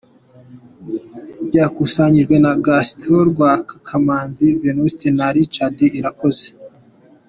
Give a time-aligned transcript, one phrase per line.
[1.47, 6.47] Byakusanyijwe na: Gaston Rwaka, Kamanzi Venuste na Richard Irakoze.